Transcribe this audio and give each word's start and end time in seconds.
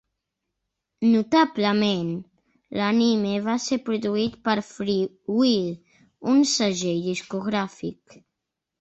Notablement, 1.09 2.09
l'anime 2.79 3.35
va 3.49 3.59
ser 3.67 3.79
produït 3.91 4.41
per 4.49 4.59
Free-Will, 4.73 5.71
un 6.37 6.45
segell 6.57 7.03
discogràfic. 7.13 8.23